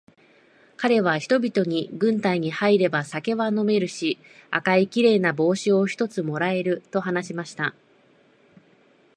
[0.77, 4.17] かれは人々に、軍隊に入れば酒は飲めるし、
[4.49, 7.75] 赤いきれいな帽子を一つ貰える、と話しました。